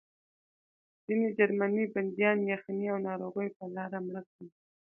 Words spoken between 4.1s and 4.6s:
کړل